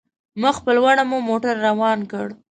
مخ 0.41 0.55
په 0.65 0.71
لوړه 0.77 1.03
مو 1.09 1.17
موټر 1.29 1.55
روان 1.67 1.99
کړ. 2.11 2.27